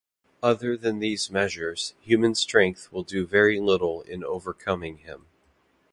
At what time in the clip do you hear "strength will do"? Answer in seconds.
2.33-3.23